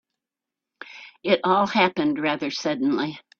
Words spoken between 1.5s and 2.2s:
happened